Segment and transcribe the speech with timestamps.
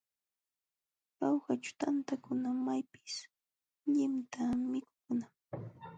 [1.17, 3.15] Jaujaćhu tantakuna maypis
[3.91, 5.33] lliwta mikukunam.